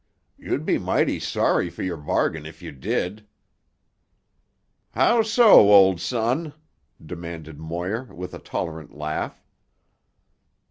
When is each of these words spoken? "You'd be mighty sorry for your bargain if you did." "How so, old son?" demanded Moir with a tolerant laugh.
"You'd 0.35 0.65
be 0.65 0.79
mighty 0.79 1.19
sorry 1.19 1.69
for 1.69 1.83
your 1.83 1.95
bargain 1.95 2.47
if 2.47 2.59
you 2.63 2.71
did." 2.71 3.27
"How 4.95 5.21
so, 5.21 5.71
old 5.71 6.01
son?" 6.01 6.53
demanded 6.99 7.59
Moir 7.59 8.05
with 8.05 8.33
a 8.33 8.39
tolerant 8.39 8.97
laugh. 8.97 9.43